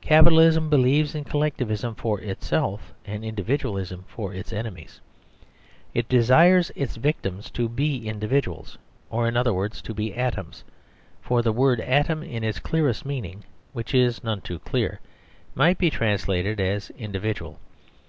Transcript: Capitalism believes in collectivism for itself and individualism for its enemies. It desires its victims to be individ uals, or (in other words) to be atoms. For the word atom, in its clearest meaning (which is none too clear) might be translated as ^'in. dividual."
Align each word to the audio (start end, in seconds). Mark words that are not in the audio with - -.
Capitalism 0.00 0.68
believes 0.68 1.14
in 1.14 1.22
collectivism 1.22 1.94
for 1.94 2.20
itself 2.20 2.92
and 3.04 3.24
individualism 3.24 4.02
for 4.08 4.34
its 4.34 4.52
enemies. 4.52 5.00
It 5.94 6.08
desires 6.08 6.72
its 6.74 6.96
victims 6.96 7.48
to 7.52 7.68
be 7.68 8.00
individ 8.06 8.42
uals, 8.42 8.76
or 9.08 9.28
(in 9.28 9.36
other 9.36 9.54
words) 9.54 9.80
to 9.82 9.94
be 9.94 10.16
atoms. 10.16 10.64
For 11.22 11.42
the 11.42 11.52
word 11.52 11.80
atom, 11.80 12.24
in 12.24 12.42
its 12.42 12.58
clearest 12.58 13.06
meaning 13.06 13.44
(which 13.72 13.94
is 13.94 14.24
none 14.24 14.40
too 14.40 14.58
clear) 14.58 14.98
might 15.54 15.78
be 15.78 15.90
translated 15.90 16.58
as 16.58 16.90
^'in. 16.98 17.12
dividual." 17.12 17.60